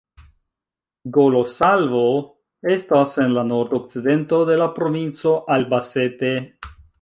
[1.17, 2.01] Golosalvo
[2.77, 6.33] estas en la nordokcidento de la provinco Albacete.